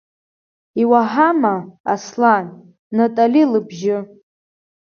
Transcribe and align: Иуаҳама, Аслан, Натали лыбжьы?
Иуаҳама, 0.81 1.55
Аслан, 1.93 2.47
Натали 2.95 3.43
лыбжьы? 3.51 3.97